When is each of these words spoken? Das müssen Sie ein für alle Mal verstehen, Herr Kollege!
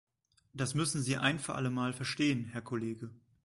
Das 0.53 0.73
müssen 0.73 1.03
Sie 1.03 1.17
ein 1.17 1.37
für 1.37 1.53
alle 1.53 1.69
Mal 1.69 1.93
verstehen, 1.93 2.45
Herr 2.45 2.63
Kollege! 2.63 3.11